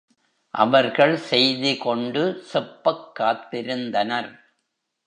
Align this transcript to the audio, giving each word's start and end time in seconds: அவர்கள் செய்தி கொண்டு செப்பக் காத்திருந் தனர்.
அவர்கள் 0.53 1.17
செய்தி 1.17 1.77
கொண்டு 1.77 2.43
செப்பக் 2.53 3.07
காத்திருந் 3.19 3.89
தனர். 3.89 4.31